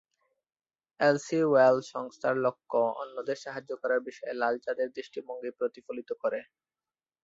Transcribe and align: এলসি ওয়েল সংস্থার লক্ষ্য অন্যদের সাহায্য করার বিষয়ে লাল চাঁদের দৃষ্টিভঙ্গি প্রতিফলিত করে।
এলসি 0.99 1.39
ওয়েল 1.45 1.77
সংস্থার 1.91 2.35
লক্ষ্য 2.45 2.79
অন্যদের 3.01 3.37
সাহায্য 3.43 3.71
করার 3.81 4.01
বিষয়ে 4.07 4.33
লাল 4.41 4.55
চাঁদের 4.65 4.87
দৃষ্টিভঙ্গি 4.97 5.51
প্রতিফলিত 5.59 6.09
করে। 6.21 6.39